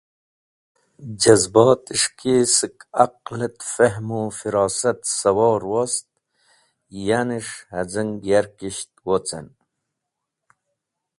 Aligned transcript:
Jazbat 1.23 1.83
es̃h 1.95 2.07
ki 2.19 2.33
sẽk 2.55 2.77
aqal 3.03 3.41
et 3.47 3.59
Fehm 3.73 4.07
u 4.19 4.21
Firosat 4.37 4.99
sawor 5.19 5.61
wost, 5.71 6.05
yanes̃h 7.07 7.55
Haz̃ing 7.73 8.11
yarkish 8.29 8.81
wocen. 9.05 9.47